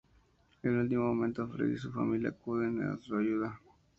En 0.63 0.71
el 0.71 0.77
último 0.79 1.05
momento, 1.05 1.47
Fred 1.47 1.69
y 1.73 1.77
su 1.77 1.91
familia 1.91 2.29
acuden 2.29 2.81
en 2.81 2.97
su 2.97 3.15
ayuda. 3.17 3.61